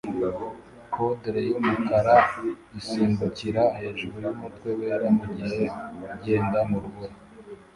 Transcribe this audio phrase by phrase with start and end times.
[0.91, 2.15] Poodle yumukara
[2.79, 5.61] isimbukira hejuru yumutwe wera mugihe
[6.13, 7.15] ugenda mu rubura